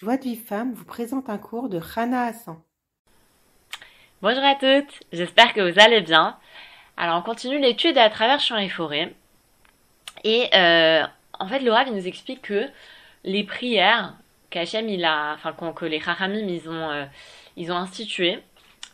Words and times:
Joie 0.00 0.16
de 0.16 0.22
vie 0.22 0.36
femme 0.36 0.74
vous 0.74 0.84
présente 0.84 1.28
un 1.28 1.38
cours 1.38 1.68
de 1.68 1.78
Rana 1.78 2.26
Hassan. 2.26 2.56
Bonjour 4.22 4.44
à 4.44 4.54
toutes, 4.54 5.02
j'espère 5.12 5.52
que 5.52 5.72
vous 5.72 5.80
allez 5.80 6.02
bien. 6.02 6.36
Alors 6.96 7.18
on 7.18 7.22
continue 7.22 7.58
l'étude 7.58 7.98
à 7.98 8.08
travers 8.08 8.38
champs 8.38 8.58
et 8.58 8.68
forêts. 8.68 9.12
Et 10.22 10.50
euh, 10.54 11.02
en 11.40 11.48
fait, 11.48 11.58
Laura 11.58 11.84
nous 11.86 12.06
explique 12.06 12.42
que 12.42 12.68
les 13.24 13.42
prières 13.42 14.14
qu'Hachem 14.50 14.88
il 14.88 15.04
a, 15.04 15.34
enfin 15.34 15.52
que 15.72 15.84
les 15.84 15.98
Chachamim 15.98 16.46
ils 16.46 16.68
ont, 16.68 16.90
euh, 16.90 17.04
ils 17.56 17.72
ont 17.72 17.76
instituées, 17.76 18.38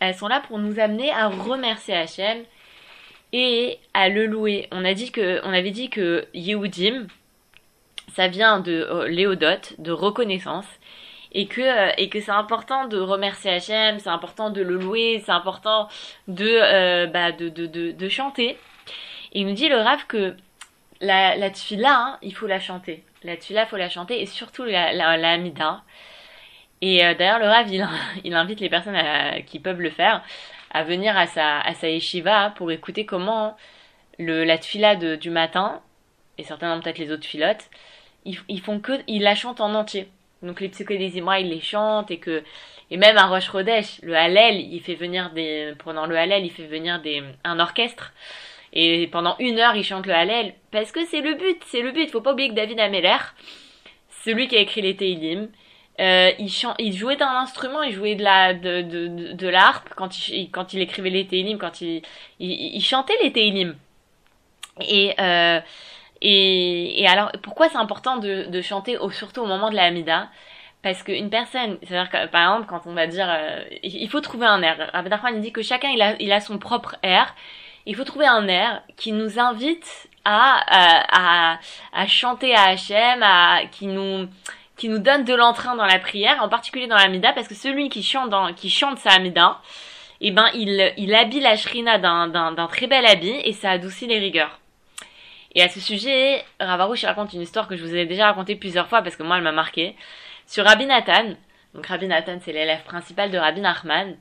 elles 0.01 0.15
sont 0.15 0.29
là 0.29 0.41
pour 0.41 0.59
nous 0.59 0.79
amener 0.81 1.13
à 1.13 1.29
remercier 1.29 1.97
Hachem 1.97 2.45
et 3.35 3.79
à 3.93 4.09
le 4.09 4.25
louer. 4.25 4.69
On 4.73 4.87
a 4.87 4.95
dit 4.95 5.13
que, 5.13 5.43
on 5.45 5.53
avait 5.53 5.71
dit 5.71 5.91
que 5.91 6.27
Yehudim, 6.33 7.09
ça 8.15 8.29
vient 8.29 8.61
de 8.61 8.73
euh, 8.73 9.09
Léodote, 9.09 9.75
de 9.79 9.91
reconnaissance, 9.91 10.67
et 11.35 11.47
que 11.47 11.61
euh, 11.61 11.93
et 11.99 12.09
que 12.09 12.21
c'est 12.21 12.31
important 12.31 12.87
de 12.87 12.99
remercier 12.99 13.51
Hachem, 13.51 13.99
c'est 13.99 14.09
important 14.09 14.51
de 14.51 14.63
le 14.63 14.77
louer, 14.77 15.23
c'est 15.25 15.33
important 15.33 15.89
de, 16.29 16.47
euh, 16.49 17.07
bah, 17.07 17.33
de, 17.33 17.49
de, 17.49 17.67
de, 17.67 18.09
chanter. 18.09 18.51
Et 19.33 19.41
il 19.41 19.47
nous 19.47 19.55
dit 19.55 19.69
le 19.69 19.77
Rav 19.77 20.07
que 20.07 20.37
la, 21.01 21.37
la 21.37 21.51
hein, 21.87 22.19
il 22.23 22.35
faut 22.35 22.47
la 22.47 22.61
chanter. 22.61 23.05
La 23.25 23.37
tfila, 23.37 23.65
il 23.65 23.69
faut 23.69 23.77
la 23.77 23.89
chanter, 23.89 24.21
et 24.21 24.27
surtout 24.27 24.65
la, 24.65 24.93
la, 24.93 25.31
Amida. 25.31 25.83
Et 26.83 27.05
euh, 27.05 27.15
d'ailleurs, 27.15 27.39
le 27.39 27.47
Rav, 27.47 27.73
il, 27.73 27.87
il, 28.25 28.35
invite 28.35 28.61
les 28.61 28.69
personnes 28.71 28.97
qui 29.47 29.59
peuvent 29.59 29.81
le 29.81 29.91
faire 29.91 30.23
à 30.71 30.85
venir 30.85 31.17
à 31.17 31.27
sa, 31.27 31.61
à 31.61 31.75
sa 31.75 31.89
yeshiva 31.89 32.51
pour 32.57 32.71
écouter 32.71 33.07
comment 33.07 33.57
le, 34.19 34.45
la 34.45 34.59
tfila 34.59 34.97
du 34.97 35.31
matin, 35.31 35.81
et 36.39 36.45
certainement 36.45 36.81
peut-être 36.81 36.99
les 36.99 37.11
autres 37.11 37.27
filotes, 37.27 37.71
ils, 38.25 38.39
ils, 38.49 38.61
font 38.61 38.81
que, 38.81 38.93
ils 39.07 39.23
la 39.23 39.35
chantent 39.35 39.61
en 39.61 39.75
entier. 39.75 40.09
Donc 40.45 40.61
les 40.61 40.69
psychédésimra, 40.69 41.41
ils 41.41 41.49
les 41.49 41.61
chantent 41.61 42.11
et 42.11 42.19
que, 42.19 42.43
et 42.91 42.97
même 42.97 43.17
à 43.17 43.27
Roche 43.27 43.49
Rodèche, 43.49 44.01
le 44.03 44.15
Hallel, 44.15 44.61
il 44.61 44.81
fait 44.81 44.95
venir 44.95 45.31
des, 45.31 45.75
pendant 45.83 46.07
le 46.07 46.17
Hallel, 46.17 46.45
il 46.45 46.51
fait 46.51 46.67
venir 46.67 47.01
des, 47.01 47.23
un 47.45 47.59
orchestre. 47.59 48.13
Et 48.73 49.07
pendant 49.07 49.37
une 49.39 49.59
heure, 49.59 49.77
il 49.77 49.85
chante 49.85 50.07
le 50.07 50.15
Hallel. 50.15 50.55
Parce 50.73 50.93
que 50.93 51.05
c'est 51.07 51.21
le 51.21 51.35
but, 51.35 51.63
c'est 51.67 51.81
le 51.81 51.93
but. 51.93 52.11
Faut 52.11 52.21
pas 52.21 52.33
oublier 52.33 52.49
que 52.49 52.55
David 52.55 52.81
Ameller, 52.81 53.19
celui 54.25 54.49
qui 54.49 54.57
a 54.57 54.61
écrit 54.61 54.83
les 54.83 54.97
Teilim, 54.97 55.49
euh, 56.01 56.33
il, 56.41 56.51
chant, 56.51 56.75
il 56.81 56.93
jouait 56.93 57.17
d'un 57.17 57.31
instrument, 57.37 57.83
il 57.83 57.93
jouait 57.93 58.17
de 58.17 58.25
la 58.25 58.53
de, 58.53 58.83
de, 59.33 59.49
l'harpe 59.49 59.91
quand 59.95 60.29
il, 60.29 60.51
quand 60.51 60.73
il 60.73 60.81
écrivait 60.81 61.11
les 61.11 61.25
Teilim, 61.25 61.57
quand 61.57 61.81
il, 61.81 62.03
il, 62.41 62.77
il 62.77 62.83
chantait 62.83 63.15
les 63.23 63.33
Teilim. 63.33 63.77
Et, 64.81 65.15
euh, 65.21 65.61
et, 66.27 67.03
et 67.03 67.07
alors, 67.07 67.31
pourquoi 67.43 67.69
c'est 67.69 67.77
important 67.77 68.17
de, 68.17 68.45
de 68.45 68.63
chanter, 68.63 68.97
au, 68.97 69.11
surtout 69.11 69.43
au 69.43 69.47
moment 69.47 69.69
de 69.69 69.77
la 69.77 69.85
Hamida? 69.85 70.29
Parce 70.83 71.03
qu'une 71.03 71.29
personne, 71.29 71.79
c'est-à-dire 71.83 72.11
que, 72.11 72.27
par 72.29 72.43
exemple, 72.55 72.67
quand 72.69 72.87
on 72.87 72.95
va 72.95 73.07
dire, 73.07 73.27
euh, 73.29 73.63
il 73.83 74.09
faut 74.09 74.21
trouver 74.21 74.47
un 74.47 74.63
air. 74.63 74.91
Rabbi 74.95 75.11
il 75.35 75.41
dit 75.43 75.53
que 75.53 75.63
chacun, 75.63 75.91
il 75.91 76.01
a, 76.01 76.15
il 76.21 76.33
a 76.33 76.41
son 76.41 76.57
propre 76.59 76.97
air. 77.03 77.35
Il 77.85 77.95
faut 77.95 78.05
trouver 78.05 78.27
un 78.27 78.49
air 78.49 78.83
qui 78.97 79.13
nous 79.13 79.39
invite 79.39 80.09
à, 80.25 80.63
à, 80.67 81.59
à, 81.93 82.07
chanter 82.07 82.55
à 82.55 82.69
Hachem, 82.69 83.23
à, 83.23 83.61
qui 83.71 83.87
nous, 83.87 84.27
qui 84.79 84.89
nous 84.89 84.99
donne 84.99 85.25
de 85.25 85.35
l'entrain 85.35 85.77
dans 85.77 85.85
la 85.85 85.99
prière, 85.99 86.43
en 86.43 86.49
particulier 86.49 86.87
dans 86.87 86.97
la 86.97 87.03
Hamida, 87.05 87.35
parce 87.35 87.49
que 87.49 87.55
celui 87.55 87.91
qui 87.91 88.03
chante, 88.03 88.31
dans, 88.31 88.55
qui 88.55 88.71
chante 88.71 88.99
sa 88.99 89.11
Hamida, 89.11 89.61
eh 90.23 90.31
ben, 90.31 90.49
il, 90.55 90.93
il 90.97 91.15
habille 91.15 91.41
la 91.41 91.57
Shrina 91.57 91.99
d'un, 91.99 92.29
d'un 92.29 92.67
très 92.67 92.87
bel 92.87 93.05
habit 93.05 93.41
et 93.45 93.53
ça 93.53 93.73
adoucit 93.73 94.07
les 94.07 94.19
rigueurs. 94.19 94.59
Et 95.55 95.63
à 95.63 95.69
ce 95.69 95.81
sujet, 95.81 96.45
Ravarouche 96.59 97.05
raconte 97.05 97.33
une 97.33 97.43
histoire 97.43 97.69
que 97.69 97.77
je 97.77 97.85
vous 97.85 97.95
ai 97.95 98.07
déjà 98.07 98.27
racontée 98.27 98.57
plusieurs 98.57 98.89
fois 98.89 99.03
parce 99.03 99.17
que 99.17 99.23
moi 99.23 99.37
elle 99.37 99.45
m'a 99.45 99.53
marqué. 99.53 99.95
Sur 100.47 100.65
Rabbi 100.65 100.87
Nathan, 100.87 101.35
donc 101.75 101.87
Rabbi 101.87 102.09
Nathan 102.09 102.39
c'est 102.43 102.53
l'élève 102.53 102.83
principal 102.83 103.31
de 103.31 103.39
Rabbi 103.39 103.61
Nachman, 103.61 104.17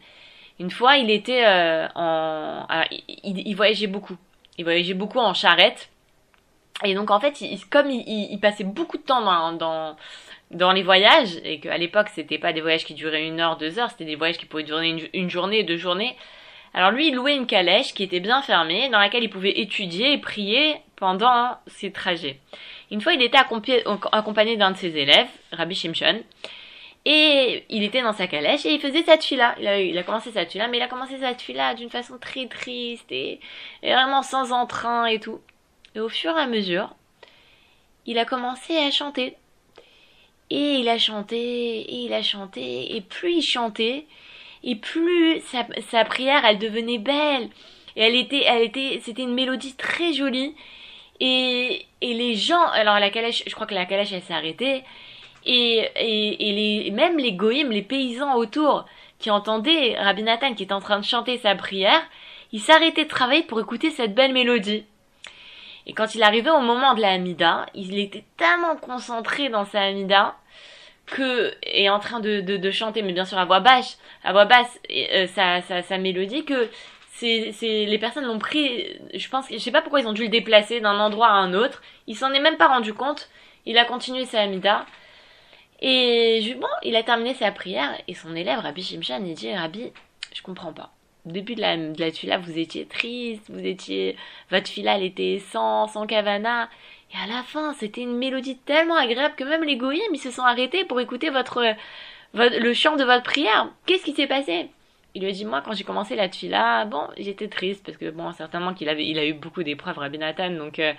une 0.59 0.69
fois 0.69 0.97
il 0.97 1.09
était 1.09 1.43
euh, 1.45 1.87
en... 1.95 2.65
Alors, 2.69 2.85
il, 3.07 3.53
voyageait 3.55 3.87
beaucoup. 3.87 4.15
Il 4.57 4.63
voyageait 4.63 4.93
beaucoup 4.93 5.19
en 5.19 5.33
charrette. 5.33 5.89
Et 6.83 6.93
donc 6.93 7.09
en 7.09 7.19
fait, 7.19 7.35
comme 7.69 7.89
il, 7.89 8.39
passait 8.39 8.63
beaucoup 8.63 8.97
de 8.97 9.03
temps 9.03 9.21
dans, 9.21 9.53
dans, 9.53 9.95
dans 10.51 10.71
les 10.71 10.83
voyages, 10.83 11.37
et 11.43 11.59
qu'à 11.59 11.77
l'époque 11.77 12.09
c'était 12.13 12.37
pas 12.37 12.53
des 12.53 12.61
voyages 12.61 12.85
qui 12.85 12.93
duraient 12.93 13.27
une 13.27 13.39
heure, 13.39 13.57
deux 13.57 13.79
heures, 13.79 13.89
c'était 13.89 14.05
des 14.05 14.15
voyages 14.15 14.37
qui 14.37 14.45
pouvaient 14.45 14.63
durer 14.63 14.89
une, 14.89 15.01
une 15.13 15.29
journée, 15.29 15.63
deux 15.63 15.77
journées, 15.77 16.15
alors 16.73 16.91
lui, 16.91 17.09
il 17.09 17.15
louait 17.15 17.35
une 17.35 17.45
calèche 17.45 17.93
qui 17.93 18.03
était 18.03 18.19
bien 18.19 18.41
fermée, 18.41 18.89
dans 18.89 18.97
laquelle 18.97 19.23
il 19.23 19.29
pouvait 19.29 19.59
étudier 19.59 20.13
et 20.13 20.17
prier 20.17 20.75
pendant 21.03 21.57
ses 21.67 21.91
trajets. 21.91 22.39
Une 22.89 23.01
fois, 23.01 23.11
il 23.11 23.21
était 23.21 23.37
accompagné 23.37 24.55
d'un 24.55 24.71
de 24.71 24.77
ses 24.77 24.95
élèves, 24.95 25.27
Rabbi 25.51 25.75
Shimshon, 25.75 26.23
et 27.03 27.65
il 27.69 27.83
était 27.83 28.01
dans 28.01 28.13
sa 28.13 28.25
calèche 28.27 28.65
et 28.65 28.73
il 28.73 28.79
faisait 28.79 29.03
cette 29.03 29.25
fila. 29.25 29.53
Il 29.59 29.97
a, 29.97 30.03
commencé 30.03 30.31
cette 30.31 30.53
fila, 30.53 30.69
mais 30.69 30.77
il 30.77 30.81
a 30.81 30.87
commencé 30.87 31.17
cette 31.17 31.41
fila 31.41 31.73
d'une 31.73 31.89
façon 31.89 32.17
très 32.17 32.47
triste 32.47 33.11
et, 33.11 33.41
et 33.81 33.91
vraiment 33.91 34.21
sans 34.23 34.53
entrain 34.53 35.05
et 35.07 35.19
tout. 35.19 35.41
Et 35.93 35.99
au 35.99 36.07
fur 36.07 36.37
et 36.37 36.41
à 36.41 36.47
mesure, 36.47 36.95
il 38.05 38.17
a 38.17 38.23
commencé 38.23 38.77
à 38.77 38.89
chanter. 38.89 39.35
Et 40.51 40.75
il 40.75 40.87
a 40.87 40.97
chanté, 40.97 41.81
et 41.81 42.05
il 42.05 42.13
a 42.13 42.21
chanté, 42.21 42.95
et 42.95 43.01
plus 43.01 43.33
il 43.33 43.41
chantait, 43.41 44.05
et 44.63 44.77
plus 44.77 45.41
sa, 45.41 45.67
sa 45.89 46.05
prière 46.05 46.45
elle 46.45 46.59
devenait 46.59 46.97
belle 46.97 47.49
et 47.97 48.01
elle 48.01 48.15
était 48.15 48.43
elle 48.45 48.63
était 48.63 49.01
c'était 49.03 49.23
une 49.23 49.33
mélodie 49.33 49.75
très 49.75 50.13
jolie 50.13 50.55
et, 51.19 51.85
et 52.01 52.13
les 52.13 52.35
gens 52.35 52.65
alors 52.71 52.99
la 52.99 53.09
calèche 53.09 53.43
je 53.45 53.53
crois 53.53 53.67
que 53.67 53.73
la 53.73 53.85
calèche 53.85 54.11
elle 54.11 54.21
s'est 54.21 54.33
arrêtée 54.33 54.83
et, 55.45 55.89
et, 55.95 56.49
et 56.49 56.83
les, 56.83 56.91
même 56.91 57.17
les 57.17 57.33
goïms, 57.33 57.71
les 57.71 57.81
paysans 57.81 58.35
autour 58.35 58.85
qui 59.19 59.29
entendaient 59.29 59.95
Rabbi 59.97 60.23
Nathan 60.23 60.53
qui 60.53 60.63
était 60.63 60.73
en 60.73 60.81
train 60.81 60.99
de 60.99 61.05
chanter 61.05 61.37
sa 61.37 61.55
prière, 61.55 62.01
ils 62.51 62.61
s'arrêtaient 62.61 63.05
de 63.05 63.09
travailler 63.09 63.43
pour 63.43 63.59
écouter 63.59 63.89
cette 63.89 64.13
belle 64.13 64.33
mélodie. 64.33 64.85
Et 65.85 65.93
quand 65.93 66.15
il 66.15 66.23
arrivait 66.23 66.49
au 66.49 66.61
moment 66.61 66.93
de 66.93 67.01
la 67.01 67.11
Hamida, 67.11 67.65
il 67.73 67.99
était 67.99 68.23
tellement 68.37 68.75
concentré 68.77 69.49
dans 69.49 69.65
sa 69.65 69.81
Hamida 69.81 70.35
que 71.05 71.53
est 71.63 71.89
en 71.89 71.99
train 71.99 72.21
de, 72.21 72.39
de, 72.39 72.55
de, 72.55 72.71
chanter, 72.71 73.01
mais 73.01 73.11
bien 73.11 73.25
sûr 73.25 73.37
à 73.37 73.43
voix 73.43 73.59
basse, 73.59 73.99
à 74.23 74.31
voix 74.31 74.45
basse, 74.45 74.79
euh, 74.89 75.27
sa, 75.27 75.61
sa, 75.61 75.81
sa, 75.81 75.97
mélodie, 75.97 76.45
que 76.45 76.69
c'est, 77.15 77.53
les 77.61 77.97
personnes 77.99 78.25
l'ont 78.25 78.39
pris, 78.39 78.87
je 79.13 79.29
pense, 79.29 79.45
je 79.51 79.57
sais 79.57 79.71
pas 79.71 79.81
pourquoi 79.81 80.01
ils 80.01 80.07
ont 80.07 80.13
dû 80.13 80.23
le 80.23 80.29
déplacer 80.29 80.79
d'un 80.79 80.99
endroit 80.99 81.27
à 81.27 81.33
un 81.33 81.53
autre, 81.53 81.81
il 82.07 82.15
s'en 82.15 82.33
est 82.33 82.39
même 82.39 82.57
pas 82.57 82.67
rendu 82.67 82.93
compte, 82.93 83.29
il 83.65 83.77
a 83.77 83.85
continué 83.85 84.25
sa 84.25 84.41
Hamida, 84.41 84.85
et 85.81 86.55
bon, 86.59 86.67
il 86.81 86.95
a 86.95 87.03
terminé 87.03 87.33
sa 87.33 87.51
prière, 87.51 87.95
et 88.07 88.13
son 88.13 88.35
élève, 88.35 88.59
Rabbi 88.59 88.83
Shimshan, 88.83 89.23
il 89.25 89.35
dit, 89.35 89.53
Rabbi, 89.53 89.91
je 90.33 90.41
comprends 90.41 90.73
pas. 90.73 90.91
Au 91.25 91.31
début 91.31 91.55
de 91.55 91.61
la, 91.61 91.77
de 91.77 92.27
la 92.27 92.37
vous 92.37 92.57
étiez 92.57 92.85
triste, 92.85 93.49
vous 93.49 93.65
étiez, 93.65 94.17
votre 94.49 94.67
fila, 94.67 94.97
elle 94.97 95.03
était 95.03 95.41
sans, 95.51 95.87
sans 95.87 96.05
kavana, 96.05 96.69
et 97.13 97.17
à 97.23 97.27
la 97.33 97.43
fin, 97.43 97.73
c'était 97.73 98.01
une 98.01 98.17
mélodie 98.17 98.57
tellement 98.57 98.97
agréable 98.97 99.35
que 99.35 99.43
même 99.43 99.63
les 99.63 99.77
goïms, 99.77 100.01
ils 100.13 100.19
se 100.19 100.31
sont 100.31 100.41
arrêtés 100.41 100.83
pour 100.83 100.99
écouter 100.99 101.29
votre 101.29 101.63
le 102.33 102.73
chant 102.73 102.95
de 102.95 103.03
votre 103.03 103.23
prière. 103.23 103.69
Qu'est-ce 103.85 104.03
qui 104.03 104.13
s'est 104.13 104.27
passé? 104.27 104.69
Il 105.15 105.21
lui 105.21 105.29
a 105.29 105.31
dit, 105.31 105.45
moi, 105.45 105.61
quand 105.61 105.73
j'ai 105.73 105.83
commencé 105.83 106.15
la 106.15 106.27
là 106.49 106.85
bon, 106.85 107.07
j'étais 107.17 107.47
triste, 107.47 107.85
parce 107.85 107.97
que, 107.97 108.09
bon, 108.09 108.31
certainement 108.33 108.73
qu'il 108.73 108.89
avait, 108.89 109.05
il 109.05 109.19
a 109.19 109.25
eu 109.25 109.33
beaucoup 109.33 109.63
d'épreuves, 109.63 109.97
Rabbi 109.97 110.17
Nathan, 110.17 110.51
donc, 110.51 110.79
euh, 110.79 110.93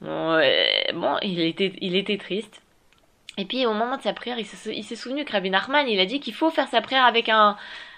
bon, 0.00 0.32
euh, 0.32 0.64
bon, 0.94 1.16
il 1.22 1.40
était, 1.40 1.72
il 1.80 1.96
était 1.96 2.18
triste. 2.18 2.62
Et 3.38 3.44
puis, 3.44 3.66
au 3.66 3.74
moment 3.74 3.96
de 3.96 4.02
sa 4.02 4.12
prière, 4.12 4.38
il 4.38 4.46
s'est, 4.46 4.96
souvenu 4.96 5.24
que 5.24 5.32
Rabbi 5.32 5.50
Nachman, 5.50 5.88
il 5.88 6.00
a 6.00 6.06
dit 6.06 6.20
qu'il 6.20 6.34
faut 6.34 6.50
faire 6.50 6.68
sa 6.68 6.80
prière 6.80 7.04
avec 7.04 7.28
un, 7.28 7.56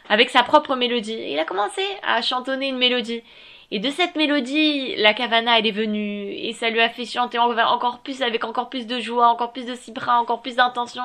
avec 0.09 0.31
sa 0.31 0.43
propre 0.43 0.75
mélodie. 0.75 1.17
Il 1.31 1.38
a 1.38 1.44
commencé 1.44 1.83
à 2.03 2.22
chantonner 2.22 2.69
une 2.69 2.78
mélodie. 2.78 3.22
Et 3.71 3.81
de 3.81 3.91
cette 3.91 4.17
mélodie, 4.17 4.97
la 4.97 5.12
Kavana, 5.12 5.59
elle 5.59 5.67
est 5.67 5.72
venue, 5.72 6.31
et 6.33 6.55
ça 6.55 6.71
lui 6.71 6.81
a 6.81 6.88
fait 6.88 7.05
chanter 7.05 7.38
encore 7.38 8.00
plus, 8.03 8.22
avec 8.22 8.44
encore 8.44 8.71
plus 8.71 8.87
de 8.87 8.99
joie, 8.99 9.28
encore 9.28 9.53
plus 9.53 9.67
de 9.67 9.75
sibra, 9.75 10.19
encore 10.21 10.41
plus 10.41 10.56
d'intention, 10.56 11.03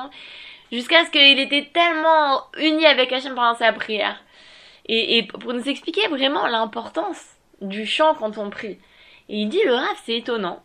jusqu'à 0.74 1.04
ce 1.04 1.10
qu'il 1.10 1.38
était 1.38 1.68
tellement 1.72 2.42
uni 2.58 2.84
avec 2.84 3.12
Hachem 3.12 3.34
pendant 3.34 3.54
sa 3.54 3.72
prière. 3.72 4.20
Et, 4.86 5.22
pour 5.22 5.54
nous 5.54 5.66
expliquer 5.68 6.06
vraiment 6.08 6.46
l'importance 6.46 7.24
du 7.62 7.86
chant 7.86 8.14
quand 8.14 8.36
on 8.36 8.50
prie. 8.50 8.78
Et 9.30 9.38
il 9.38 9.48
dit, 9.48 9.62
le 9.64 9.72
Rav, 9.72 9.96
c'est 10.04 10.18
étonnant. 10.18 10.62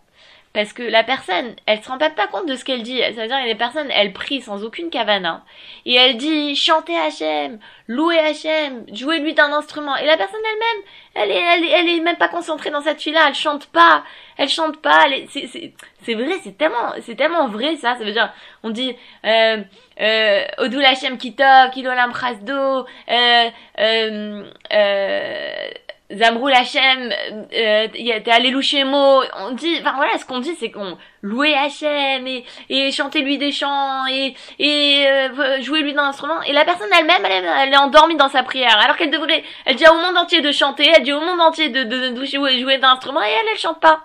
Parce 0.60 0.74
que 0.74 0.84
la 0.84 1.06
personne, 1.06 1.56
elle 1.66 1.82
se 1.82 1.88
rend 1.88 1.98
pas 1.98 2.28
compte 2.28 2.46
de 2.46 2.58
ce 2.58 2.66
qu'elle 2.66 2.84
dit. 2.84 2.98
C'est-à-dire, 2.98 3.40
il 3.40 3.48
y 3.48 3.50
a 3.50 3.54
des 3.54 3.58
personnes, 3.58 3.90
elles 3.92 4.12
prient 4.12 4.42
sans 4.42 4.66
aucune 4.66 4.90
cavana. 4.90 5.46
Et 5.86 5.96
elle 5.96 6.18
dit, 6.18 6.54
chantez 6.54 6.98
Hachem, 6.98 7.60
louez 7.88 8.20
Hachem, 8.20 8.84
jouez-lui 8.92 9.34
d'un 9.34 9.54
instrument. 9.54 9.96
Et 9.96 10.06
la 10.06 10.18
personne 10.18 10.42
elle-même, 10.44 10.84
elle 11.14 11.32
est, 11.32 11.42
elle, 11.42 11.64
est, 11.64 11.70
elle 11.70 11.88
est 11.88 12.00
même 12.02 12.18
pas 12.18 12.28
concentrée 12.28 12.72
dans 12.72 12.82
cette 12.82 13.02
fille-là, 13.02 13.30
elle 13.30 13.36
chante 13.36 13.68
pas, 13.68 14.04
elle 14.36 14.50
chante 14.50 14.82
pas, 14.82 15.06
c'est 15.32 16.14
vrai, 16.14 16.34
c'est 16.44 16.58
tellement, 16.58 16.92
c'est 17.04 17.16
tellement 17.16 17.48
vrai, 17.48 17.78
ça. 17.78 17.96
Ça 17.98 18.04
veut 18.04 18.12
dire, 18.12 18.30
on 18.62 18.70
dit, 18.70 18.94
euh, 19.26 19.64
euh, 20.02 20.44
Odul 20.58 20.84
Hachem 20.84 21.18
Kitov, 21.18 21.72
Kilolam 21.72 22.14
Chasdo, 22.14 22.54
euh, 22.54 23.50
euh, 23.80 24.44
euh, 24.74 25.70
Zamroul 26.12 26.52
Hachem, 26.54 27.14
euh, 27.54 27.88
t'es 27.88 28.32
allé 28.32 28.50
loucher 28.50 28.84
mot. 28.84 29.22
On 29.38 29.52
dit, 29.52 29.78
enfin 29.80 29.94
voilà, 29.96 30.18
ce 30.18 30.26
qu'on 30.26 30.40
dit, 30.40 30.56
c'est 30.56 30.72
qu'on 30.72 30.98
louait 31.22 31.54
Hachem 31.54 32.26
et, 32.26 32.46
et 32.70 32.92
chanter 32.92 33.22
lui 33.22 33.38
des 33.38 33.52
chants 33.52 34.08
et, 34.08 34.34
et 34.58 35.06
euh, 35.08 35.62
jouer 35.62 35.82
lui 35.82 35.94
d'un 35.94 36.06
instrument. 36.06 36.42
Et 36.44 36.54
la 36.54 36.66
personne 36.66 36.90
elle-même, 36.98 37.24
elle, 37.26 37.74
est 37.74 37.78
endormie 37.78 38.16
dans 38.16 38.30
sa 38.30 38.42
prière. 38.42 38.76
Alors 38.80 38.98
qu'elle 38.98 39.12
devrait, 39.12 39.44
elle 39.66 39.76
dit 39.76 39.86
au 39.88 39.94
monde 39.94 40.18
entier 40.18 40.42
de 40.42 40.52
chanter, 40.52 40.90
elle 40.96 41.04
dit 41.04 41.14
au 41.14 41.22
monde 41.22 41.42
entier 41.42 41.70
de, 41.70 41.84
de, 41.84 42.10
de 42.10 42.26
jouer, 42.26 42.60
jouer 42.60 42.80
d'un 42.80 42.94
instrument 42.94 43.22
et 43.22 43.30
elle, 43.30 43.48
elle 43.52 43.60
chante 43.60 43.80
pas. 43.80 44.02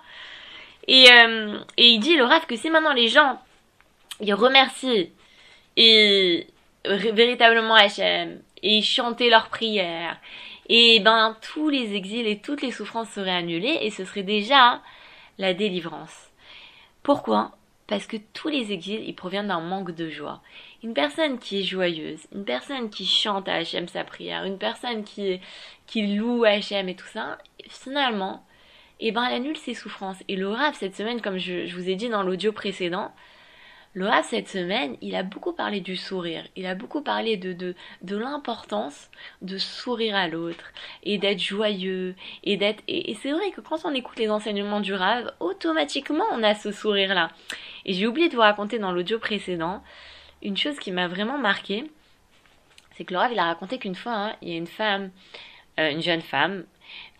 Et, 0.87 1.06
euh, 1.11 1.59
et 1.79 1.87
il 1.87 2.01
dit, 2.01 2.17
le 2.17 2.25
raf, 2.25 2.47
que 2.47 2.56
si 2.56 2.69
maintenant 2.69 2.93
les 2.93 3.09
gens, 3.09 3.41
ils 4.21 4.35
remercient 4.35 5.11
et 5.79 6.47
véritablement 6.85 7.75
Hachem 7.75 8.43
et 8.62 8.83
chanter 8.83 9.31
leurs 9.31 9.49
prières 9.49 10.19
et 10.69 11.00
ben 11.00 11.37
tous 11.40 11.69
les 11.69 11.94
exils 11.94 12.26
et 12.26 12.40
toutes 12.40 12.62
les 12.62 12.70
souffrances 12.70 13.11
seraient 13.11 13.31
annulées 13.31 13.78
et 13.82 13.90
ce 13.90 14.05
serait 14.05 14.22
déjà 14.22 14.81
la 15.38 15.55
délivrance. 15.55 16.31
Pourquoi? 17.02 17.52
Parce 17.87 18.06
que 18.06 18.16
tous 18.32 18.49
les 18.49 18.72
exils, 18.72 19.05
ils 19.06 19.14
proviennent 19.14 19.49
d'un 19.49 19.61
manque 19.61 19.94
de 19.94 20.08
joie. 20.08 20.40
Une 20.82 20.94
personne 20.94 21.38
qui 21.38 21.61
est 21.61 21.64
joyeuse, 21.64 22.26
une 22.34 22.44
personne 22.44 22.88
qui 22.88 23.05
chante 23.05 23.46
à 23.46 23.55
Hachem 23.55 23.88
sa 23.88 24.05
prière, 24.05 24.44
une 24.44 24.58
personne 24.58 25.05
qui, 25.05 25.38
qui 25.87 26.06
loue 26.16 26.44
Hachem 26.44 26.88
et 26.88 26.96
tout 26.96 27.06
ça, 27.06 27.37
finalement, 27.69 28.46
eh 29.00 29.12
ben 29.12 29.25
elle 29.25 29.34
annule 29.34 29.58
ses 29.58 29.75
souffrances. 29.75 30.22
Et 30.28 30.37
le 30.37 30.49
Rav, 30.49 30.75
cette 30.75 30.96
semaine, 30.96 31.20
comme 31.20 31.37
je 31.37 31.75
vous 31.75 31.90
ai 31.90 31.94
dit 31.94 32.08
dans 32.08 32.22
l'audio 32.22 32.52
précédent, 32.52 33.12
Laura, 33.94 34.25
cette 34.25 34.49
semaine, 34.49 34.96
il 35.02 35.14
a 35.14 35.23
beaucoup 35.23 35.52
parlé 35.52 35.81
du 35.81 35.96
sourire. 35.96 36.44
Il 36.56 36.67
a 36.67 36.75
beaucoup 36.75 37.00
parlé 37.00 37.37
de, 37.37 37.52
de, 37.52 37.76
de 38.02 38.17
l'importance 38.17 39.08
de 39.41 39.56
sourire 39.56 40.17
à 40.17 40.26
l'autre 40.26 40.73
et 41.05 41.17
d'être 41.17 41.38
joyeux 41.38 42.17
et 42.43 42.56
d'être. 42.56 42.82
Et, 42.88 43.14
c'est 43.23 43.31
vrai 43.31 43.52
que 43.52 43.61
quand 43.61 43.85
on 43.85 43.94
écoute 43.94 44.19
les 44.19 44.31
enseignements 44.31 44.81
du 44.81 44.94
Rav, 44.94 45.32
automatiquement 45.38 46.25
on 46.32 46.43
a 46.43 46.56
ce 46.56 46.73
sourire-là. 46.73 47.31
Et 47.85 47.93
j'ai 47.93 48.08
oublié 48.08 48.29
de 48.29 48.35
vous 48.35 48.41
raconter 48.41 48.81
dans 48.81 48.91
l'audio 48.91 49.20
précédent 49.20 49.81
une 50.43 50.56
chose 50.56 50.81
qui 50.81 50.91
m'a 50.91 51.06
vraiment 51.06 51.38
marqué. 51.38 51.88
C'est 52.96 53.05
que 53.05 53.12
le 53.14 53.20
Rav, 53.20 53.31
il 53.32 53.38
a 53.38 53.44
raconté 53.44 53.79
qu'une 53.79 53.94
fois, 53.94 54.12
hein, 54.12 54.37
il 54.43 54.49
y 54.49 54.55
a 54.55 54.56
une 54.56 54.67
femme, 54.67 55.12
euh, 55.79 55.93
une 55.93 56.02
jeune 56.02 56.20
femme, 56.20 56.64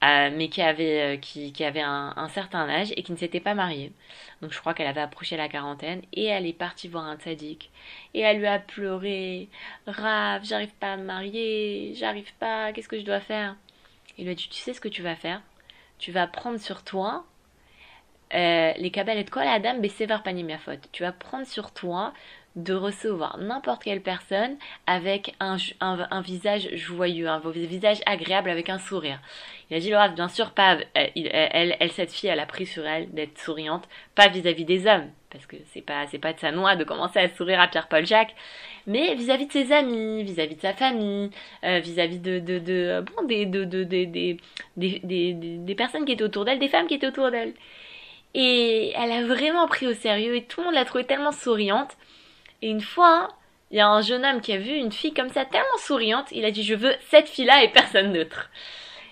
euh, 0.02 0.31
mais 0.34 0.49
qui 0.49 0.62
avait, 0.62 1.16
euh, 1.16 1.16
qui, 1.16 1.52
qui 1.52 1.64
avait 1.64 1.81
un, 1.81 2.28
certain 2.28 2.69
âge 2.69 2.93
et 2.96 3.02
qui 3.02 3.12
ne 3.12 3.16
s'était 3.16 3.40
pas 3.40 3.55
mariée. 3.55 3.93
Donc 4.43 4.52
je 4.52 4.61
crois 4.61 4.75
qu'elle 4.75 4.87
avait 4.87 5.00
approché 5.00 5.37
la 5.37 5.49
quarantaine 5.49 6.02
et 6.12 6.25
elle 6.25 6.46
est 6.46 6.52
partie 6.52 6.88
voir 6.88 7.05
un 7.05 7.16
tzaddik. 7.16 7.70
Et 8.14 8.20
elle 8.20 8.38
lui 8.38 8.46
a 8.46 8.58
pleuré. 8.58 9.49
Rave, 9.87 10.44
j'arrive 10.44 10.75
pas 10.75 10.94
à 10.94 10.96
me 10.96 11.05
marier, 11.05 11.94
j'arrive 11.96 12.32
pas, 12.38 12.72
qu'est-ce 12.72 12.88
que 12.88 12.99
je 12.99 13.05
dois 13.05 13.20
faire? 13.20 13.56
Il 14.19 14.25
lui 14.25 14.32
a 14.32 14.34
dit, 14.34 14.49
tu 14.49 14.61
sais 14.61 14.72
ce 14.72 14.81
que 14.81 14.88
tu 14.88 15.02
vas 15.02 15.16
faire? 15.16 15.43
Tu 15.99 16.12
vas 16.12 16.26
prendre 16.26 16.58
sur 16.58 16.82
toi 16.84 17.25
euh, 18.34 18.72
les 18.78 18.90
kabbalet 18.90 19.25
kol 19.25 19.46
adam 19.46 19.78
besever 19.78 20.19
panim 20.25 20.49
faute. 20.58 20.88
Tu 20.93 21.02
vas 21.02 21.12
prendre 21.12 21.46
sur 21.46 21.72
toi 21.72 22.12
de 22.56 22.75
recevoir 22.75 23.39
n'importe 23.39 23.83
quelle 23.83 24.01
personne 24.01 24.56
avec 24.87 25.35
un, 25.41 25.56
un, 25.81 26.21
visage 26.21 26.69
joyeux, 26.75 27.29
un 27.29 27.41
visage 27.51 28.01
agréable 28.06 28.49
avec 28.49 28.69
un 28.69 28.79
sourire. 28.79 29.21
Il 29.71 29.77
a 29.77 29.81
dit 29.81 29.91
Laura, 29.91 30.09
bien 30.09 30.29
sûr, 30.29 30.53
pas, 30.53 30.79
elle, 30.95 31.11
elle, 31.15 31.77
elle, 31.81 31.91
cette 31.91 32.12
fille, 32.12 32.29
elle 32.29 32.39
a 32.39 32.47
pris 32.47 32.67
sur 32.67 32.87
elle 32.87 33.11
d'être 33.12 33.39
souriante, 33.39 33.89
pas 34.15 34.29
vis-à-vis 34.29 34.65
des 34.65 34.87
hommes, 34.87 35.11
parce 35.31 35.47
que 35.47 35.56
c'est 35.73 35.81
pas, 35.81 36.06
c'est 36.06 36.19
pas 36.19 36.33
de 36.33 36.39
sa 36.39 36.53
noix 36.53 36.77
de 36.77 36.85
commencer 36.85 37.19
à 37.19 37.29
sourire 37.29 37.61
à 37.61 37.67
Pierre-Paul 37.67 38.06
Jacques, 38.06 38.37
mais 38.87 39.15
vis-à-vis 39.15 39.47
de 39.47 39.53
ses 39.53 39.73
amis, 39.73 40.23
vis-à-vis 40.23 40.55
de 40.55 40.61
sa 40.61 40.75
famille, 40.75 41.31
euh, 41.65 41.81
vis-à-vis 41.81 42.21
de, 42.21 42.39
de, 42.39 42.59
de, 42.61 43.85
des, 43.85 44.39
des 44.77 45.75
personnes 45.75 46.05
qui 46.05 46.12
étaient 46.12 46.23
autour 46.23 46.45
d'elle, 46.45 46.61
des 46.61 46.69
femmes 46.69 46.87
qui 46.87 46.95
étaient 46.95 47.09
autour 47.09 47.33
d'elle. 47.33 47.55
Et 48.35 48.93
elle 48.97 49.12
a 49.12 49.25
vraiment 49.25 49.67
pris 49.67 49.87
au 49.87 49.95
sérieux 49.95 50.37
et 50.37 50.43
tout 50.43 50.61
le 50.61 50.67
monde 50.67 50.75
l'a 50.75 50.85
trouvée 50.85 51.05
tellement 51.05 51.33
souriante 51.33 51.97
et 52.64 52.69
une 52.69 52.81
fois, 52.81 53.28
il 53.70 53.76
y 53.76 53.81
a 53.81 53.88
un 53.88 54.00
jeune 54.00 54.25
homme 54.25 54.40
qui 54.40 54.50
a 54.55 54.56
vu 54.56 54.72
une 54.72 54.90
fille 54.90 55.12
comme 55.12 55.28
ça, 55.28 55.44
tellement 55.44 55.76
souriante, 55.76 56.28
il 56.32 56.46
a 56.46 56.50
dit 56.50 56.64
je 56.64 56.75
veux 56.75 56.94
cette 57.11 57.28
fille-là 57.28 57.62
et 57.62 57.69
personne 57.69 58.14
d'autre. 58.14 58.50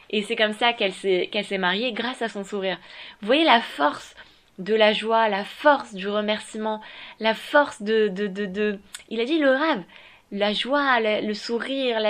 Et 0.09 0.23
c'est 0.23 0.37
comme 0.37 0.55
ça 0.55 0.73
qu'elle 0.73 0.95
s'est, 0.95 1.29
qu'elle 1.31 1.45
s'est 1.45 1.59
mariée 1.59 1.93
grâce 1.93 2.23
à 2.23 2.31
son 2.31 2.45
sourire. 2.45 2.79
Vous 3.21 3.27
voyez 3.27 3.45
la 3.45 3.61
force 3.61 4.15
de 4.59 4.75
la 4.75 4.95
joie, 4.95 5.29
la 5.29 5.45
force 5.45 5.93
du 5.93 6.09
remerciement, 6.09 6.81
la 7.21 7.35
force 7.35 7.83
de, 7.83 8.09
de, 8.09 8.27
de, 8.27 8.47
de... 8.47 8.79
il 9.11 9.21
a 9.21 9.27
dit 9.27 9.39
le 9.39 9.51
rêve, 9.51 9.83
la 10.31 10.55
joie, 10.55 10.99
le, 11.01 11.35
sourire, 11.35 12.01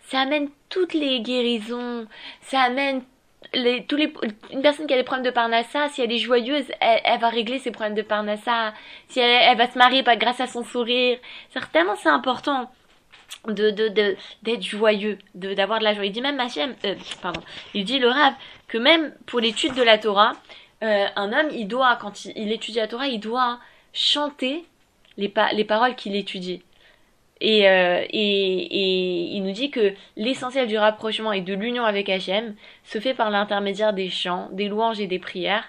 ça 0.00 0.18
amène 0.18 0.50
toutes 0.68 0.94
les 0.94 1.20
guérisons, 1.20 2.08
ça 2.40 2.62
amène 2.62 3.04
tous 3.52 3.96
les, 3.96 4.12
une 4.52 4.62
personne 4.62 4.86
qui 4.86 4.94
a 4.94 4.96
des 4.96 5.04
problèmes 5.04 5.24
de 5.24 5.30
parnassa, 5.30 5.88
si 5.88 6.02
elle 6.02 6.12
est 6.12 6.18
joyeuse, 6.18 6.66
elle, 6.80 7.20
va 7.20 7.28
régler 7.28 7.58
ses 7.58 7.70
problèmes 7.70 7.94
de 7.94 8.02
parnassa. 8.02 8.74
Si 9.08 9.20
elle, 9.20 9.56
va 9.56 9.70
se 9.70 9.78
marier 9.78 10.02
pas 10.02 10.16
grâce 10.16 10.40
à 10.40 10.46
son 10.46 10.64
sourire. 10.64 11.18
Certainement, 11.50 11.96
c'est 11.96 12.08
important 12.08 12.70
de, 13.46 13.70
de, 13.70 13.88
de, 13.88 14.16
d'être 14.42 14.62
joyeux, 14.62 15.18
de, 15.34 15.54
d'avoir 15.54 15.78
de 15.78 15.84
la 15.84 15.94
joie. 15.94 16.04
Il 16.04 16.12
dit 16.12 16.20
même 16.20 16.40
Hachem, 16.40 16.74
euh, 16.84 16.94
pardon, 17.22 17.40
il 17.74 17.84
dit 17.84 17.98
le 17.98 18.08
Rav, 18.08 18.34
que 18.66 18.78
même 18.78 19.14
pour 19.26 19.40
l'étude 19.40 19.74
de 19.74 19.82
la 19.82 19.98
Torah, 19.98 20.32
euh, 20.82 21.06
un 21.16 21.32
homme, 21.32 21.48
il 21.52 21.66
doit, 21.66 21.96
quand 21.96 22.24
il, 22.24 22.52
étudie 22.52 22.78
la 22.78 22.88
Torah, 22.88 23.08
il 23.08 23.20
doit 23.20 23.58
chanter 23.92 24.64
les, 25.16 25.32
les 25.52 25.64
paroles 25.64 25.94
qu'il 25.94 26.14
étudie. 26.16 26.62
Et, 27.40 27.68
euh, 27.68 28.04
et, 28.10 28.18
et, 28.20 29.36
il 29.36 29.42
nous 29.42 29.52
dit 29.52 29.70
que 29.70 29.94
l'essentiel 30.16 30.66
du 30.66 30.76
rapprochement 30.76 31.32
et 31.32 31.40
de 31.40 31.54
l'union 31.54 31.84
avec 31.84 32.08
Hachem 32.08 32.54
se 32.84 32.98
fait 32.98 33.14
par 33.14 33.30
l'intermédiaire 33.30 33.92
des 33.92 34.10
chants, 34.10 34.48
des 34.52 34.68
louanges 34.68 35.00
et 35.00 35.06
des 35.06 35.18
prières 35.20 35.64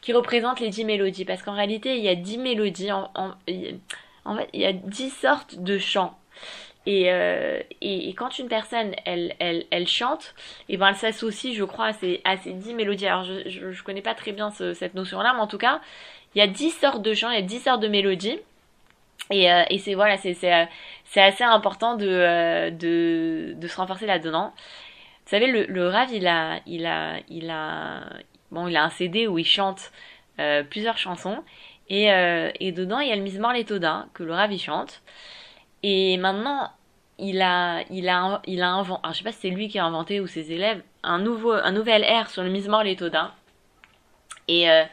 qui 0.00 0.12
représentent 0.12 0.60
les 0.60 0.70
dix 0.70 0.84
mélodies. 0.84 1.24
Parce 1.24 1.42
qu'en 1.42 1.54
réalité, 1.54 1.96
il 1.96 2.02
y 2.02 2.08
a 2.08 2.14
dix 2.14 2.38
mélodies, 2.38 2.92
en, 2.92 3.10
en, 3.14 3.32
en, 4.24 4.36
fait, 4.36 4.48
il 4.54 4.60
y 4.60 4.66
a 4.66 4.72
dix 4.72 5.10
sortes 5.10 5.56
de 5.58 5.78
chants. 5.78 6.16
Et, 6.86 7.12
euh, 7.12 7.60
et, 7.80 8.12
quand 8.14 8.38
une 8.38 8.48
personne, 8.48 8.92
elle, 9.04 9.36
elle, 9.38 9.66
elle 9.70 9.86
chante, 9.86 10.34
et 10.68 10.76
ben 10.76 10.88
elle 10.88 10.96
s'associe, 10.96 11.54
je 11.54 11.62
crois, 11.62 11.86
à 11.86 11.92
ces, 11.92 12.20
à 12.24 12.36
ces 12.36 12.52
dix 12.52 12.74
mélodies. 12.74 13.06
Alors, 13.06 13.22
je, 13.22 13.48
je, 13.48 13.70
je 13.70 13.82
connais 13.84 14.02
pas 14.02 14.14
très 14.14 14.32
bien 14.32 14.50
ce, 14.50 14.74
cette 14.74 14.94
notion-là, 14.94 15.32
mais 15.34 15.40
en 15.40 15.46
tout 15.46 15.58
cas, 15.58 15.80
il 16.34 16.38
y 16.38 16.42
a 16.42 16.48
dix 16.48 16.70
sortes 16.70 17.02
de 17.02 17.14
chants, 17.14 17.30
il 17.30 17.36
y 17.36 17.38
a 17.38 17.42
dix 17.42 17.60
sortes 17.60 17.82
de 17.82 17.88
mélodies. 17.88 18.38
Et, 19.32 19.50
euh, 19.50 19.64
et 19.70 19.78
c'est 19.78 19.94
voilà, 19.94 20.16
c'est 20.18 20.34
c'est 20.34 21.20
assez 21.20 21.42
important 21.44 21.96
de, 21.96 22.06
euh, 22.06 22.70
de, 22.70 23.54
de 23.56 23.66
se 23.66 23.76
renforcer 23.76 24.06
là-dedans. 24.06 24.52
Vous 25.24 25.30
savez, 25.30 25.46
le, 25.46 25.64
le 25.66 25.88
Rav, 25.88 26.12
il 26.12 26.26
a, 26.26 26.60
il 26.66 26.86
a, 26.86 27.16
il 27.28 27.50
a, 27.50 28.04
bon, 28.50 28.68
il 28.68 28.76
a 28.76 28.84
un 28.84 28.90
CD 28.90 29.26
où 29.26 29.38
il 29.38 29.46
chante 29.46 29.90
euh, 30.38 30.62
plusieurs 30.62 30.98
chansons 30.98 31.42
et, 31.88 32.12
euh, 32.12 32.50
et 32.60 32.72
dedans 32.72 33.00
il 33.00 33.08
y 33.08 33.12
a 33.12 33.16
le 33.16 33.22
Mizmor 33.22 33.52
Letoda 33.52 34.06
que 34.14 34.22
le 34.22 34.32
Rav 34.32 34.56
chante. 34.58 35.02
Et 35.82 36.16
maintenant, 36.18 36.70
il 37.18 37.40
a, 37.42 37.82
il 37.90 38.08
a, 38.08 38.40
il 38.46 38.62
a 38.62 38.68
inventé, 38.68 39.00
alors 39.02 39.12
je 39.14 39.18
sais 39.18 39.24
pas 39.24 39.32
si 39.32 39.40
c'est 39.40 39.50
lui 39.50 39.68
qui 39.68 39.78
a 39.78 39.84
inventé 39.84 40.20
ou 40.20 40.26
ses 40.26 40.52
élèves, 40.52 40.82
un 41.02 41.18
nouveau, 41.18 41.52
un 41.52 41.72
nouvel 41.72 42.04
air 42.04 42.30
sur 42.30 42.42
le 42.42 42.50
Mizmor 42.50 42.84
Letoda. 42.84 43.32
Et, 44.48 44.70
euh, 44.70 44.84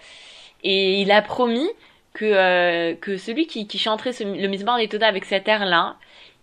et 0.63 1.01
il 1.01 1.11
a 1.11 1.21
promis 1.21 1.69
que, 2.13 2.25
euh, 2.25 2.95
que 2.95 3.17
celui 3.17 3.47
qui, 3.47 3.67
qui 3.67 3.77
chanterait 3.77 4.13
ce, 4.13 4.23
le 4.23 4.47
Mizmor 4.47 4.77
Letoda 4.77 5.07
avec 5.07 5.25
cet 5.25 5.47
air-là, 5.47 5.95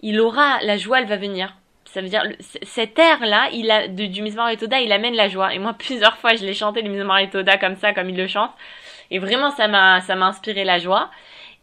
il 0.02 0.20
aura 0.20 0.60
la 0.62 0.76
joie, 0.76 1.00
elle 1.00 1.06
va 1.06 1.16
venir. 1.16 1.56
Ça 1.84 2.02
veut 2.02 2.08
dire 2.08 2.24
cet 2.62 2.98
air 2.98 3.24
là, 3.24 3.48
il 3.52 3.70
a 3.70 3.88
de, 3.88 4.06
du 4.06 4.20
Mizmor 4.20 4.48
et 4.50 4.56
Toda, 4.56 4.80
il 4.80 4.92
amène 4.92 5.14
la 5.14 5.28
joie. 5.28 5.54
Et 5.54 5.58
moi 5.58 5.72
plusieurs 5.78 6.16
fois, 6.18 6.34
je 6.34 6.44
l'ai 6.44 6.54
chanté 6.54 6.82
le 6.82 6.90
Mizmor 6.90 7.18
et 7.18 7.30
Toda 7.30 7.56
comme 7.56 7.76
ça, 7.76 7.92
comme 7.94 8.10
il 8.10 8.16
le 8.16 8.26
chante. 8.26 8.50
Et 9.10 9.18
vraiment, 9.18 9.50
ça 9.50 9.68
m'a 9.68 10.00
ça 10.00 10.14
m'a 10.16 10.26
inspiré 10.26 10.64
la 10.64 10.78
joie. 10.78 11.10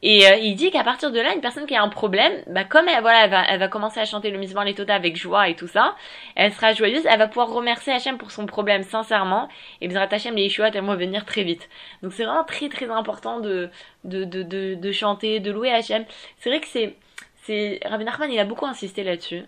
Et 0.06 0.28
euh, 0.28 0.36
il 0.36 0.56
dit 0.56 0.70
qu'à 0.70 0.84
partir 0.84 1.12
de 1.12 1.20
là, 1.20 1.34
une 1.34 1.40
personne 1.40 1.66
qui 1.66 1.76
a 1.76 1.82
un 1.82 1.88
problème, 1.88 2.34
bah 2.48 2.66
comme 2.66 2.90
elle, 2.90 3.02
voilà, 3.02 3.24
elle 3.24 3.30
va, 3.30 3.46
elle 3.50 3.60
va 3.60 3.70
commencer 3.70 4.02
à 4.02 4.06
chanter 4.06 4.32
le 4.32 4.38
Mizmor 4.38 4.68
et 4.68 4.74
Toda 4.74 4.94
avec 4.94 5.16
joie 5.16 5.48
et 5.48 5.56
tout 5.56 5.70
ça, 5.70 5.96
elle 6.36 6.52
sera 6.52 6.74
joyeuse, 6.74 7.06
elle 7.10 7.18
va 7.18 7.28
pouvoir 7.28 7.50
remercier 7.50 7.94
Hachem 7.94 8.18
pour 8.18 8.30
son 8.32 8.46
problème 8.46 8.84
sincèrement. 8.84 9.48
Et 9.80 9.88
Bezrat 9.88 10.10
Hachem, 10.12 10.36
les 10.36 10.54
elles 10.60 10.84
vont 10.84 10.96
venir 10.98 11.24
très 11.24 11.44
vite. 11.44 11.70
Donc 12.02 12.12
c'est 12.12 12.26
vraiment 12.26 12.44
très 12.44 12.68
très 12.68 12.90
important 12.90 13.40
de 13.40 13.70
de, 14.04 14.26
de, 14.26 14.44
de, 14.44 14.76
de 14.76 14.92
chanter, 14.92 15.40
de 15.40 15.52
louer 15.52 15.72
Hachem. 15.72 16.04
C'est 16.38 16.50
vrai 16.50 16.60
que 16.60 16.68
c'est 16.68 16.96
c'est 17.44 17.80
Rabbi 17.86 18.04
Nachman, 18.04 18.30
il 18.30 18.40
a 18.40 18.46
beaucoup 18.46 18.66
insisté 18.66 19.04
là-dessus. 19.04 19.44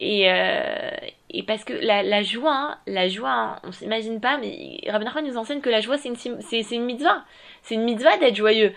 Et, 0.00 0.30
euh, 0.30 0.90
et 1.30 1.42
parce 1.42 1.62
que 1.64 1.72
la, 1.74 2.02
la 2.02 2.22
joie, 2.22 2.54
hein, 2.54 2.78
la 2.86 3.08
joie, 3.08 3.30
hein, 3.30 3.60
on 3.64 3.72
s'imagine 3.72 4.20
pas, 4.20 4.38
mais 4.38 4.80
Rabbi 4.88 5.04
Nachman 5.04 5.26
nous 5.26 5.36
enseigne 5.36 5.60
que 5.60 5.70
la 5.70 5.80
joie, 5.80 5.98
c'est 5.98 6.08
une, 6.08 6.16
c'est, 6.16 6.62
c'est 6.62 6.74
une 6.74 6.84
mitzvah. 6.84 7.22
C'est 7.62 7.74
une 7.74 7.84
mitzvah 7.84 8.16
d'être 8.16 8.36
joyeux. 8.36 8.72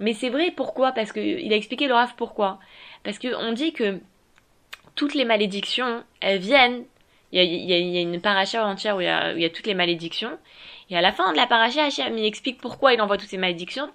Mais 0.00 0.14
c'est 0.14 0.30
vrai, 0.30 0.50
pourquoi? 0.50 0.92
Parce 0.92 1.12
que 1.12 1.20
il 1.20 1.52
a 1.52 1.56
expliqué 1.56 1.86
le 1.86 1.94
Rav 1.94 2.14
pourquoi. 2.16 2.58
Parce 3.04 3.18
qu'on 3.18 3.52
dit 3.52 3.72
que 3.72 4.00
toutes 4.96 5.14
les 5.14 5.24
malédictions, 5.24 6.02
elles 6.20 6.40
viennent. 6.40 6.84
Il 7.32 7.40
y 7.40 7.96
a, 7.96 8.00
une 8.00 8.20
paracha 8.20 8.66
entière 8.66 8.96
où 8.96 9.00
il, 9.00 9.04
y 9.04 9.44
a, 9.44 9.50
toutes 9.50 9.66
les 9.66 9.74
malédictions. 9.74 10.36
Et 10.88 10.96
à 10.96 11.00
la 11.00 11.12
fin 11.12 11.30
de 11.30 11.36
la 11.36 11.46
paracha, 11.46 11.84
Hachem 11.84 12.18
il 12.18 12.24
explique 12.24 12.60
pourquoi 12.60 12.92
il 12.92 13.00
envoie 13.00 13.18
toutes 13.18 13.28
ces 13.28 13.38
malédictions. 13.38 13.88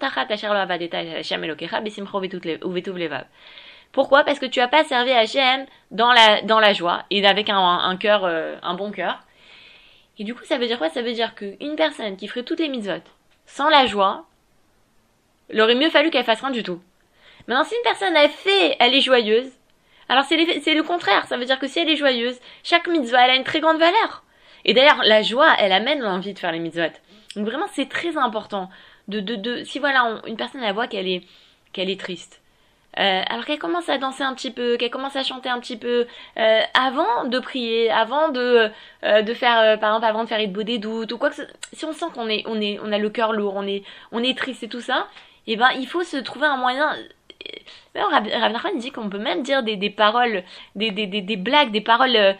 Pourquoi? 3.92 4.24
Parce 4.24 4.38
que 4.38 4.46
tu 4.46 4.60
as 4.60 4.68
pas 4.68 4.84
servi 4.84 5.10
Hachem 5.10 5.66
dans 5.90 6.12
la, 6.12 6.40
dans 6.42 6.60
la 6.60 6.72
joie 6.72 7.04
et 7.10 7.26
avec 7.26 7.50
un, 7.50 7.58
un 7.58 7.96
cœur, 7.98 8.24
euh, 8.24 8.56
un 8.62 8.74
bon 8.74 8.90
cœur. 8.90 9.20
Et 10.18 10.24
du 10.24 10.34
coup, 10.34 10.44
ça 10.44 10.56
veut 10.56 10.66
dire 10.66 10.78
quoi? 10.78 10.88
Ça 10.88 11.02
veut 11.02 11.12
dire 11.12 11.34
qu'une 11.34 11.76
personne 11.76 12.16
qui 12.16 12.28
ferait 12.28 12.42
toutes 12.42 12.60
les 12.60 12.70
mitzvot 12.70 13.02
sans 13.46 13.68
la 13.68 13.86
joie, 13.86 14.26
il 15.50 15.60
aurait 15.60 15.74
mieux 15.74 15.90
fallu 15.90 16.10
qu'elle 16.10 16.24
fasse 16.24 16.40
rien 16.40 16.50
du 16.50 16.62
tout. 16.62 16.80
Maintenant, 17.46 17.64
si 17.64 17.74
une 17.74 17.82
personne 17.82 18.16
a 18.16 18.28
fait, 18.28 18.76
elle 18.80 18.94
est 18.94 19.00
joyeuse, 19.00 19.50
alors 20.08 20.24
c'est 20.24 20.74
le 20.74 20.82
contraire. 20.82 21.26
Ça 21.26 21.36
veut 21.36 21.44
dire 21.44 21.58
que 21.58 21.66
si 21.66 21.78
elle 21.78 21.88
est 21.88 21.96
joyeuse, 21.96 22.38
chaque 22.62 22.88
mitzvah, 22.88 23.24
elle 23.24 23.30
a 23.30 23.36
une 23.36 23.44
très 23.44 23.60
grande 23.60 23.78
valeur. 23.78 24.24
Et 24.64 24.74
d'ailleurs, 24.74 25.02
la 25.04 25.22
joie, 25.22 25.54
elle 25.58 25.72
amène 25.72 26.00
l'envie 26.00 26.34
de 26.34 26.38
faire 26.38 26.52
les 26.52 26.58
mitzvot. 26.58 26.92
Donc 27.36 27.46
vraiment, 27.46 27.66
c'est 27.72 27.88
très 27.88 28.16
important 28.16 28.68
de, 29.08 29.62
si 29.64 29.78
voilà, 29.78 30.20
une 30.26 30.36
personne 30.36 30.60
la 30.60 30.72
voit 30.72 30.88
qu'elle 30.88 31.08
est, 31.08 31.22
qu'elle 31.72 31.90
est 31.90 32.00
triste. 32.00 32.40
Euh, 32.98 33.22
alors 33.28 33.44
qu'elle 33.44 33.58
commence 33.58 33.90
à 33.90 33.98
danser 33.98 34.22
un 34.22 34.34
petit 34.34 34.50
peu, 34.50 34.78
qu'elle 34.78 34.90
commence 34.90 35.16
à 35.16 35.22
chanter 35.22 35.50
un 35.50 35.60
petit 35.60 35.76
peu 35.76 36.06
euh, 36.38 36.60
avant 36.72 37.24
de 37.26 37.38
prier, 37.38 37.90
avant 37.90 38.30
de 38.30 38.70
euh, 39.04 39.34
faire 39.34 39.78
par 39.78 39.90
exemple 39.90 40.06
avant 40.06 40.24
de 40.24 40.28
faire 40.30 40.40
une 40.40 40.50
des 40.50 40.78
doutes 40.78 41.12
ou 41.12 41.18
quoi 41.18 41.28
que 41.28 41.36
ce... 41.36 41.42
si 41.74 41.84
on 41.84 41.92
sent 41.92 42.06
qu'on 42.14 42.26
est 42.26 42.42
on 42.46 42.58
est 42.58 42.78
on 42.82 42.90
a 42.92 42.96
le 42.96 43.10
cœur 43.10 43.34
lourd, 43.34 43.52
on 43.54 43.66
est 43.66 43.82
on 44.12 44.22
est 44.22 44.36
triste 44.36 44.62
et 44.62 44.68
tout 44.68 44.80
ça, 44.80 45.08
et 45.48 45.52
eh 45.52 45.56
ben 45.56 45.70
il 45.78 45.86
faut 45.86 46.02
se 46.02 46.16
trouver 46.16 46.46
un 46.46 46.56
moyen 46.56 46.96
Rav 47.94 48.52
Nachman 48.52 48.78
dit 48.78 48.90
qu'on 48.90 49.08
peut 49.08 49.18
même 49.18 49.42
dire 49.42 49.62
des, 49.62 49.76
des 49.76 49.90
paroles, 49.90 50.42
des, 50.74 50.90
des, 50.90 51.06
des, 51.06 51.36
blagues, 51.36 51.70
des 51.70 51.80
paroles 51.80 52.16
euh, 52.16 52.32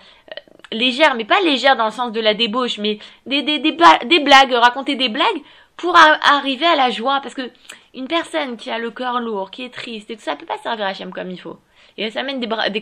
légères, 0.73 1.15
mais 1.15 1.25
pas 1.25 1.41
légères 1.41 1.77
dans 1.77 1.87
le 1.87 1.93
sens 1.93 2.13
de 2.13 2.21
la 2.21 2.35
débauche, 2.35 2.79
mais 2.79 2.99
des, 3.27 3.43
des, 3.43 3.73
blagues, 4.21 4.53
raconter 4.53 4.97
des 4.97 5.09
blagues 5.09 5.43
pour 5.77 5.97
arriver 5.97 6.67
à 6.67 6.77
la 6.77 6.91
joie. 6.91 7.21
Parce 7.23 7.35
que 7.35 7.51
une 7.95 8.09
personne 8.09 8.57
qui 8.57 8.71
a 8.71 8.79
le 8.79 8.91
cœur 8.91 9.21
lourd, 9.21 9.51
qui 9.51 9.65
est 9.65 9.73
triste 9.73 10.11
et 10.11 10.17
tout 10.17 10.23
ça, 10.23 10.37
peut 10.37 10.47
pas 10.47 10.59
servir 10.59 10.87
Hachem 10.87 11.13
comme 11.13 11.31
il 11.31 11.41
faut. 11.41 11.59
Et 11.99 12.11
ça 12.11 12.21
amène 12.21 12.41
des, 12.41 12.47
des 12.47 12.81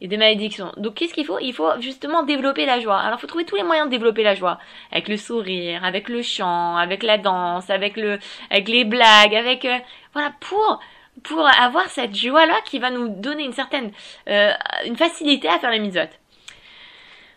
et 0.00 0.06
des 0.06 0.16
malédictions. 0.16 0.72
Donc 0.76 0.94
qu'est-ce 0.94 1.14
qu'il 1.14 1.24
faut? 1.24 1.38
Il 1.40 1.52
faut 1.52 1.70
justement 1.80 2.22
développer 2.22 2.66
la 2.66 2.80
joie. 2.80 2.98
Alors 2.98 3.18
il 3.18 3.20
faut 3.20 3.26
trouver 3.26 3.44
tous 3.44 3.56
les 3.56 3.62
moyens 3.64 3.88
de 3.88 3.90
développer 3.90 4.22
la 4.22 4.34
joie. 4.34 4.58
Avec 4.92 5.08
le 5.08 5.16
sourire, 5.16 5.84
avec 5.84 6.08
le 6.08 6.22
chant, 6.22 6.76
avec 6.76 7.02
la 7.02 7.18
danse, 7.18 7.68
avec 7.70 7.96
le 7.96 8.18
avec 8.50 8.68
les 8.68 8.84
blagues, 8.84 9.34
avec 9.34 9.64
euh, 9.64 9.78
voilà 10.12 10.32
pour 10.40 10.80
pour 11.24 11.46
avoir 11.46 11.88
cette 11.88 12.14
joie 12.14 12.46
là 12.46 12.60
qui 12.64 12.78
va 12.78 12.90
nous 12.90 13.08
donner 13.08 13.44
une 13.44 13.52
certaine 13.52 13.90
euh, 14.28 14.52
une 14.86 14.96
facilité 14.96 15.48
à 15.48 15.58
faire 15.58 15.70
les 15.70 15.80
mitzvot. 15.80 16.10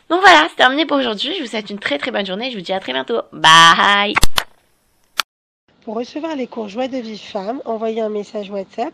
Donc 0.10 0.20
voilà, 0.22 0.46
c'est 0.50 0.58
terminé 0.58 0.86
pour 0.86 0.98
aujourd'hui. 0.98 1.34
Je 1.36 1.42
vous 1.42 1.48
souhaite 1.48 1.70
une 1.70 1.80
très 1.80 1.98
très 1.98 2.12
bonne 2.12 2.26
journée. 2.26 2.52
Je 2.52 2.58
vous 2.58 2.64
dis 2.64 2.74
à 2.74 2.80
très 2.80 2.94
bientôt. 2.94 3.22
Bye. 3.32 4.14
Pour 5.84 5.96
recevoir 5.96 6.36
les 6.36 6.46
cours 6.46 6.68
Joie 6.68 6.88
de 6.88 6.98
vie 6.98 7.18
femme, 7.18 7.60
envoyez 7.66 8.02
un 8.02 8.10
message 8.10 8.52
WhatsApp 8.52 8.94